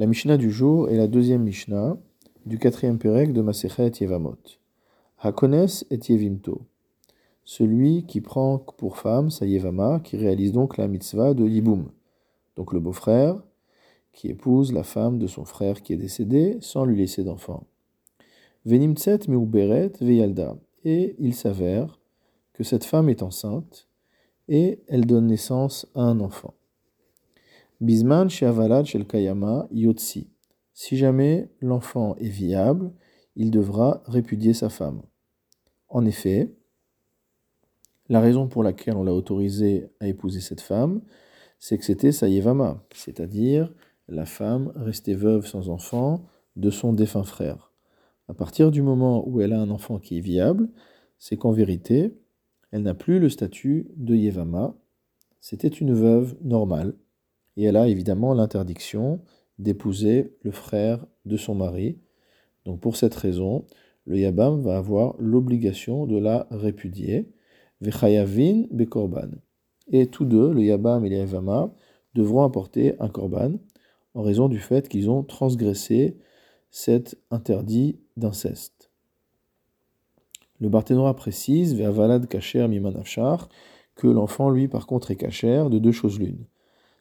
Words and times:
La 0.00 0.06
Mishnah 0.06 0.38
du 0.38 0.50
jour 0.50 0.88
est 0.88 0.96
la 0.96 1.08
deuxième 1.08 1.42
Mishnah 1.42 1.94
du 2.46 2.58
quatrième 2.58 2.96
Pérec 2.96 3.34
de 3.34 3.42
Masechet 3.42 3.92
Yevamot. 4.00 4.38
Hakones 5.18 5.66
et 5.90 5.98
Yevimto. 6.08 6.62
Celui 7.44 8.06
qui 8.06 8.22
prend 8.22 8.56
pour 8.78 8.96
femme 8.96 9.28
sa 9.28 9.44
Yevama, 9.44 10.00
qui 10.02 10.16
réalise 10.16 10.52
donc 10.52 10.78
la 10.78 10.88
mitzvah 10.88 11.34
de 11.34 11.46
Yiboum. 11.46 11.90
Donc 12.56 12.72
le 12.72 12.80
beau-frère, 12.80 13.42
qui 14.14 14.28
épouse 14.28 14.72
la 14.72 14.84
femme 14.84 15.18
de 15.18 15.26
son 15.26 15.44
frère 15.44 15.82
qui 15.82 15.92
est 15.92 15.98
décédé 15.98 16.56
sans 16.62 16.86
lui 16.86 16.96
laisser 16.96 17.22
d'enfant. 17.22 17.64
Venimtset 18.64 19.28
meuberet 19.28 19.92
veyalda. 20.00 20.56
Et 20.82 21.14
il 21.18 21.34
s'avère 21.34 22.00
que 22.54 22.64
cette 22.64 22.84
femme 22.84 23.10
est 23.10 23.22
enceinte 23.22 23.86
et 24.48 24.80
elle 24.88 25.04
donne 25.04 25.26
naissance 25.26 25.86
à 25.94 26.00
un 26.00 26.20
enfant. 26.20 26.54
Bisman 27.80 28.28
sheavalad 28.28 28.84
shel 28.84 29.06
kayama 29.06 29.66
yotsi. 29.70 30.28
Si 30.74 30.98
jamais 30.98 31.50
l'enfant 31.62 32.14
est 32.16 32.28
viable, 32.28 32.92
il 33.36 33.50
devra 33.50 34.02
répudier 34.06 34.52
sa 34.52 34.68
femme. 34.68 35.00
En 35.88 36.04
effet, 36.04 36.54
la 38.10 38.20
raison 38.20 38.48
pour 38.48 38.62
laquelle 38.62 38.96
on 38.96 39.02
l'a 39.02 39.14
autorisé 39.14 39.88
à 39.98 40.08
épouser 40.08 40.40
cette 40.40 40.60
femme, 40.60 41.00
c'est 41.58 41.78
que 41.78 41.84
c'était 41.84 42.12
sa 42.12 42.28
yevama, 42.28 42.84
c'est-à-dire 42.92 43.72
la 44.08 44.26
femme 44.26 44.72
restée 44.76 45.14
veuve 45.14 45.46
sans 45.46 45.70
enfant 45.70 46.26
de 46.56 46.68
son 46.68 46.92
défunt 46.92 47.24
frère. 47.24 47.72
À 48.28 48.34
partir 48.34 48.70
du 48.70 48.82
moment 48.82 49.26
où 49.26 49.40
elle 49.40 49.54
a 49.54 49.60
un 49.60 49.70
enfant 49.70 49.98
qui 49.98 50.18
est 50.18 50.22
viable, 50.22 50.68
c'est 51.18 51.36
qu'en 51.36 51.52
vérité, 51.52 52.14
elle 52.72 52.82
n'a 52.82 52.94
plus 52.94 53.20
le 53.20 53.30
statut 53.30 53.88
de 53.96 54.14
yevama, 54.14 54.74
c'était 55.40 55.68
une 55.68 55.94
veuve 55.94 56.36
normale, 56.42 56.94
et 57.56 57.64
elle 57.64 57.76
a 57.76 57.88
évidemment 57.88 58.34
l'interdiction 58.34 59.20
d'épouser 59.58 60.36
le 60.42 60.50
frère 60.50 61.04
de 61.24 61.36
son 61.36 61.54
mari. 61.54 61.98
Donc 62.64 62.80
pour 62.80 62.96
cette 62.96 63.14
raison, 63.14 63.66
le 64.06 64.18
Yabam 64.18 64.60
va 64.62 64.76
avoir 64.76 65.14
l'obligation 65.18 66.06
de 66.06 66.18
la 66.18 66.46
répudier. 66.50 67.30
Vechayavin 67.80 68.64
bekorban. 68.70 69.30
Et 69.88 70.06
tous 70.06 70.24
deux, 70.24 70.52
le 70.52 70.62
Yabam 70.62 71.04
et 71.04 71.08
le 71.08 71.16
Yavama, 71.16 71.72
devront 72.14 72.42
apporter 72.42 72.94
un 73.00 73.08
korban 73.08 73.52
en 74.14 74.22
raison 74.22 74.48
du 74.48 74.58
fait 74.58 74.88
qu'ils 74.88 75.08
ont 75.10 75.22
transgressé 75.22 76.16
cet 76.70 77.16
interdit 77.30 78.00
d'inceste. 78.16 78.90
Le 80.60 80.68
Barthénora 80.68 81.14
précise, 81.14 81.80
kacher 82.28 82.68
mimanafshar, 82.68 83.48
que 83.94 84.06
l'enfant, 84.06 84.50
lui, 84.50 84.68
par 84.68 84.86
contre, 84.86 85.10
est 85.10 85.16
kacher 85.16 85.64
de 85.70 85.78
deux 85.78 85.92
choses 85.92 86.18
l'une. 86.18 86.44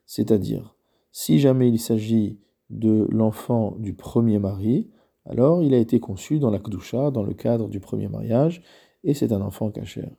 C'est-à-dire, 0.10 0.76
si 1.12 1.38
jamais 1.38 1.70
il 1.70 1.78
s'agit 1.78 2.40
de 2.72 3.06
l'enfant 3.12 3.76
du 3.78 3.94
premier 3.94 4.40
mari, 4.40 4.90
alors 5.28 5.62
il 5.62 5.76
a 5.76 5.78
été 5.78 6.00
conçu 6.00 6.40
dans 6.40 6.50
la 6.50 6.58
Kdusha, 6.58 7.12
dans 7.12 7.22
le 7.22 7.36
cadre 7.36 7.70
du 7.70 7.80
premier 7.80 8.08
mariage, 8.08 8.64
et 9.04 9.14
c'est 9.14 9.32
un 9.32 9.42
enfant 9.42 9.70
cachère. 9.70 10.10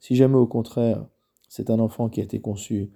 Si 0.00 0.16
jamais 0.16 0.34
au 0.34 0.48
contraire, 0.48 1.06
c'est 1.48 1.70
un 1.70 1.78
enfant 1.78 2.08
qui 2.08 2.20
a 2.20 2.24
été 2.24 2.40
conçu 2.40 2.90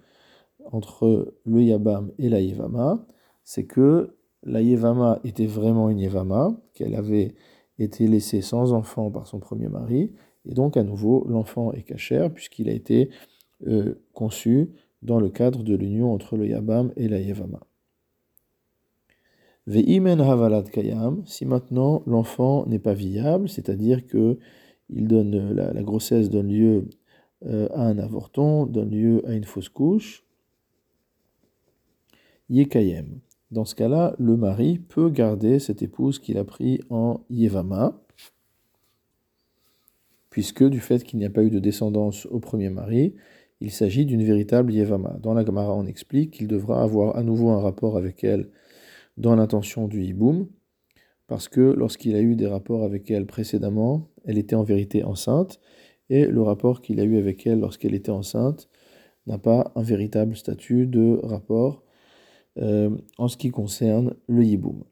entre 0.73 1.37
le 1.45 1.63
Yabam 1.63 2.11
et 2.19 2.29
la 2.29 2.41
Yevama, 2.41 3.07
c'est 3.45 3.67
que 3.67 4.17
la 4.43 4.61
Yevama 4.61 5.21
était 5.23 5.47
vraiment 5.47 5.89
une 5.89 6.01
Yevama, 6.01 6.51
qu'elle 6.75 6.97
avait 6.97 7.37
été 7.79 8.09
laissée 8.09 8.41
sans 8.41 8.73
enfant 8.73 9.09
par 9.13 9.29
son 9.29 9.39
premier 9.39 9.69
mari, 9.69 10.11
et 10.47 10.55
donc 10.55 10.77
à 10.77 10.83
nouveau 10.83 11.25
l'enfant 11.29 11.71
est 11.75 11.85
cachère 11.85 12.29
puisqu'il 12.35 12.69
a 12.69 12.73
été 12.73 13.09
euh, 13.69 14.03
conçu 14.15 14.73
dans 15.03 15.19
le 15.19 15.31
cadre 15.31 15.63
de 15.63 15.75
l'union 15.75 16.13
entre 16.13 16.37
le 16.37 16.47
Yabam 16.47 16.93
et 16.97 17.09
la 17.09 17.19
Yevama. 17.19 17.61
Ve'imen 19.67 20.21
havalad 20.21 20.71
kayam, 20.71 21.23
si 21.27 21.45
maintenant 21.47 22.03
l'enfant 22.07 22.67
n'est 22.67 22.79
pas 22.79 22.95
viable, 22.95 23.49
c'est-à-dire 23.49 24.07
que 24.07 24.39
il 24.89 25.07
donne, 25.07 25.53
la, 25.53 25.83
grossesse 25.83 26.31
donne 26.31 26.49
lieu 26.49 26.89
euh, 27.47 27.69
à 27.73 27.87
un 27.87 27.99
avorton, 27.99 28.67
donne 28.67 28.91
lieu 28.91 29.23
à 29.29 29.35
une 29.35 29.45
fausse 29.45 29.69
couche, 29.69 30.25
yekayem. 32.49 33.21
Dans 33.51 33.65
ce 33.65 33.75
cas-là, 33.75 34.15
le 34.19 34.37
mari 34.37 34.79
peut 34.79 35.11
garder 35.11 35.59
cette 35.59 35.83
épouse 35.83 36.19
qu'il 36.19 36.39
a 36.39 36.45
pris 36.45 36.81
en 36.89 37.21
Yevama, 37.31 38.01
puisque 40.31 40.65
du 40.65 40.81
fait 40.81 41.03
qu'il 41.05 41.19
n'y 41.19 41.25
a 41.25 41.31
pas 41.31 41.43
eu 41.43 41.51
de 41.51 41.59
descendance 41.59 42.27
au 42.27 42.39
premier 42.39 42.71
mari, 42.71 43.15
il 43.61 43.71
s'agit 43.71 44.07
d'une 44.07 44.25
véritable 44.25 44.73
Yevama. 44.73 45.17
Dans 45.21 45.35
la 45.35 45.45
Gemara, 45.45 45.75
on 45.75 45.87
explique 45.87 46.31
qu'il 46.33 46.49
devra 46.49 46.83
avoir 46.83 47.17
à 47.17 47.23
nouveau 47.23 47.51
un 47.51 47.61
rapport 47.61 47.97
avec 47.97 48.25
elle 48.25 48.49
dans 49.17 49.37
l'intention 49.37 49.87
du 49.87 50.03
Hiboum, 50.03 50.49
parce 51.27 51.49
que 51.49 51.61
lorsqu'il 51.61 52.17
a 52.17 52.21
eu 52.21 52.37
des 52.37 52.47
rapports 52.47 52.83
avec 52.83 53.11
elle 53.11 53.27
précédemment, 53.27 54.09
elle 54.25 54.39
était 54.39 54.57
en 54.57 54.63
vérité 54.63 55.05
enceinte, 55.05 55.61
et 56.09 56.27
le 56.27 56.43
rapport 56.43 56.81
qu'il 56.81 57.01
a 57.01 57.05
eu 57.05 57.19
avec 57.19 57.47
elle 57.47 57.61
lorsqu'elle 57.61 57.95
était 57.95 58.11
enceinte 58.11 58.69
n'a 59.27 59.39
pas 59.39 59.71
un 59.77 59.83
véritable 59.83 60.37
statut 60.37 60.87
de 60.87 61.21
rapport 61.23 61.85
euh, 62.59 62.91
en 63.19 63.29
ce 63.29 63.37
qui 63.37 63.51
concerne 63.51 64.15
le 64.27 64.43
Yiboum. 64.43 64.85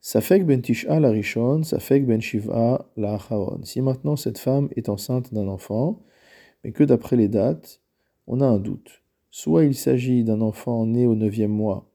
Safek 0.00 0.44
ben 0.44 0.60
Tish'a 0.60 1.00
la 1.00 1.10
Rishon, 1.10 1.62
Safek 1.62 2.06
ben 2.06 2.20
Shiv'a 2.20 2.88
la 2.96 3.14
Acharon. 3.14 3.60
Si 3.64 3.80
maintenant 3.80 4.16
cette 4.16 4.38
femme 4.38 4.68
est 4.76 4.88
enceinte 4.88 5.32
d'un 5.32 5.48
enfant, 5.48 6.02
mais 6.64 6.72
que 6.72 6.84
d'après 6.84 7.16
les 7.16 7.28
dates, 7.28 7.80
on 8.26 8.40
a 8.40 8.46
un 8.46 8.58
doute. 8.58 9.02
Soit 9.30 9.64
il 9.64 9.74
s'agit 9.74 10.24
d'un 10.24 10.40
enfant 10.40 10.86
né 10.86 11.06
au 11.06 11.14
neuvième 11.14 11.50
mois 11.50 11.88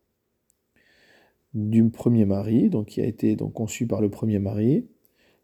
du 1.54 1.90
premier 1.90 2.26
mari, 2.26 2.70
donc 2.70 2.88
qui 2.88 3.02
a 3.02 3.06
été 3.06 3.36
donc 3.36 3.54
conçu 3.54 3.88
par 3.88 4.02
le 4.02 4.10
premier 4.10 4.40
mari, 4.40 4.88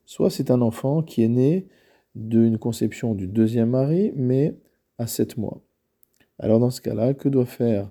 soit 0.05 0.29
c'est 0.29 0.51
un 0.51 0.61
enfant 0.61 1.01
qui 1.01 1.23
est 1.23 1.29
né 1.29 1.67
d'une 2.15 2.57
conception 2.57 3.15
du 3.15 3.27
deuxième 3.27 3.69
mari, 3.69 4.11
mais 4.15 4.55
à 4.97 5.07
sept 5.07 5.37
mois. 5.37 5.61
Alors 6.39 6.59
dans 6.59 6.69
ce 6.69 6.81
cas-là, 6.81 7.13
que 7.13 7.29
doit 7.29 7.45
faire 7.45 7.89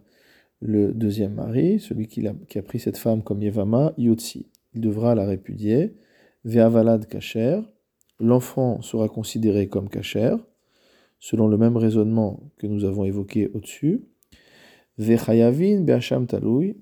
le 0.60 0.92
deuxième 0.92 1.34
mari, 1.34 1.80
celui 1.80 2.06
qui 2.06 2.26
a, 2.26 2.62
pris 2.62 2.78
cette 2.78 2.96
femme 2.96 3.22
comme 3.22 3.42
Yevama, 3.42 3.94
Yotsi 3.98 4.46
Il 4.74 4.80
devra 4.80 5.14
la 5.14 5.26
répudier, 5.26 5.96
Ve'avalad 6.44 7.06
Kacher, 7.06 7.60
l'enfant 8.20 8.80
sera 8.82 9.08
considéré 9.08 9.68
comme 9.68 9.88
Kacher, 9.88 10.36
selon 11.22 11.46
le 11.46 11.56
même 11.56 11.76
raisonnement 11.76 12.40
que 12.58 12.66
nous 12.66 12.84
avons 12.84 13.04
évoqué 13.04 13.48
au-dessus. 13.54 14.02
Vechayavin 14.98 15.86
taloui, 16.26 16.76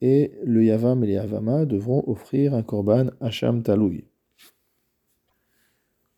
et 0.00 0.32
le 0.42 0.64
Yavam 0.64 1.04
et 1.04 1.06
le 1.06 1.12
Yavama 1.12 1.64
devront 1.64 2.02
offrir 2.08 2.54
un 2.54 2.64
korban 2.64 3.10
Hacham 3.20 3.62
taloui. 3.62 4.04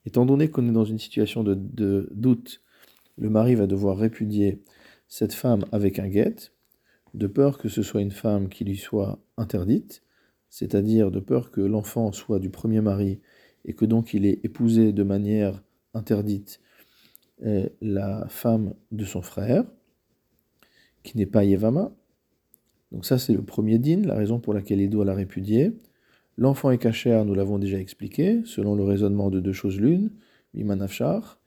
Étant 0.06 0.25
donné 0.25 0.48
qu'on 0.48 0.66
est 0.66 0.72
dans 0.72 0.87
une 0.87 0.98
situation 0.98 1.44
de, 1.44 1.53
de, 1.54 2.09
doute, 2.12 2.62
le 3.19 3.28
mari 3.28 3.54
va 3.54 3.66
devoir 3.66 3.98
répudier 3.98 4.62
cette 5.06 5.34
femme 5.34 5.66
avec 5.70 5.98
un 5.98 6.08
guet, 6.08 6.50
de 7.12 7.26
peur 7.26 7.58
que 7.58 7.69
ce 7.69 7.82
soit 7.82 8.00
une 8.00 8.10
femme 8.10 8.48
qui 8.48 8.64
lui 8.64 8.78
soit 8.78 9.19
interdite, 9.37 10.03
c'est-à-dire 10.48 11.10
de 11.10 11.20
peur 11.20 11.50
que 11.50 11.60
l'enfant 11.60 12.10
soit 12.12 12.38
du 12.38 12.48
premier 12.48 12.81
mari 12.81 13.20
et 13.66 13.75
que 13.75 13.84
donc 13.84 14.14
il 14.14 14.25
ait 14.25 14.41
épousé 14.44 14.94
de 14.94 15.03
manière 15.03 15.62
interdite 15.93 16.60
la 17.41 18.27
femme 18.29 18.75
de 18.93 19.05
son 19.05 19.23
frère, 19.23 19.65
qui 21.03 21.17
n'est 21.17 21.27
pas 21.27 21.45
Yevama. 21.45 21.93
Donc 22.93 23.05
ça, 23.05 23.19
c'est 23.19 23.35
le 23.35 23.43
premier 23.43 23.79
din, 23.79 24.03
la 24.03 24.15
raison 24.15 24.39
pour 24.39 24.55
laquelle 24.55 24.81
il 24.81 24.91
doit 24.91 25.05
la 25.05 25.15
répudier. 25.15 25.73
L'enfant 26.39 26.71
est 26.71 26.79
cachère, 26.79 27.25
nous 27.25 27.35
l'avons 27.35 27.59
déjà 27.59 27.79
expliqué, 27.79 28.43
selon 28.45 28.75
le 28.75 28.85
raisonnement 28.85 29.31
de 29.31 29.41
deux 29.41 29.53
choses 29.53 29.81
l'une, 29.81 30.11
Mimanafshar. 30.55 31.41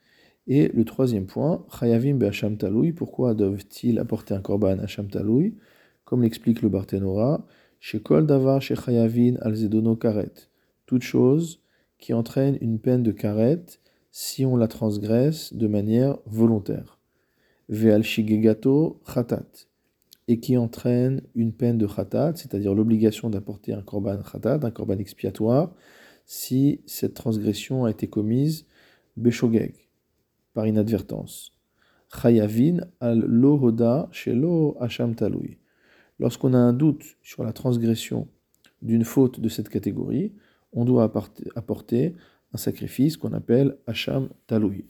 Et 0.47 0.69
le 0.69 0.83
troisième 0.83 1.27
point, 1.27 1.65
Chayavim 1.69 2.15
be'asham 2.15 2.57
taloui, 2.57 2.91
pourquoi 2.91 3.33
doivent-ils 3.33 3.99
apporter 3.99 4.33
un 4.33 4.41
korban 4.41 4.79
Hacham 4.79 5.09
taloui? 5.09 5.55
Comme 6.05 6.23
l'explique 6.23 6.61
le 6.63 6.69
Barthénora, 6.69 7.45
Shekol 7.79 8.25
davar 8.25 8.61
shechayavin 8.61 9.37
al 9.41 9.55
zedono 9.55 9.95
karet. 9.95 10.49
Toute 10.85 11.03
chose 11.03 11.61
qui 11.97 12.13
entraîne 12.13 12.57
une 12.61 12.79
peine 12.79 13.03
de 13.03 13.11
karet 13.11 13.63
si 14.11 14.45
on 14.45 14.55
la 14.55 14.67
transgresse 14.67 15.53
de 15.53 15.67
manière 15.67 16.17
volontaire. 16.25 16.99
Ve'al 17.69 18.03
shigegato 18.03 19.01
khatat, 19.05 19.67
et 20.27 20.39
qui 20.39 20.57
entraîne 20.57 21.21
une 21.35 21.53
peine 21.53 21.77
de 21.77 21.87
khatat, 21.87 22.35
c'est-à-dire 22.35 22.73
l'obligation 22.73 23.29
d'apporter 23.29 23.73
un 23.73 23.81
korban 23.81 24.21
khatat, 24.21 24.59
un 24.63 24.71
korban 24.71 24.97
expiatoire, 24.97 25.73
si 26.25 26.81
cette 26.85 27.13
transgression 27.13 27.85
a 27.85 27.91
été 27.91 28.07
commise 28.07 28.65
beshogeg, 29.17 29.73
par 30.53 30.67
inadvertance. 30.67 31.53
Chayavin 32.11 32.81
al 32.99 33.19
lohoda 33.19 34.09
shelo 34.11 34.77
talui. 35.15 35.57
Lorsqu'on 36.19 36.53
a 36.53 36.57
un 36.57 36.73
doute 36.73 37.03
sur 37.21 37.43
la 37.43 37.53
transgression 37.53 38.27
d'une 38.81 39.03
faute 39.03 39.39
de 39.39 39.49
cette 39.49 39.69
catégorie, 39.69 40.33
on 40.73 40.85
doit 40.85 41.11
apporter 41.55 42.15
un 42.53 42.57
sacrifice 42.57 43.17
qu'on 43.17 43.33
appelle 43.33 43.77
Hacham 43.87 44.29
Taloui. 44.47 44.85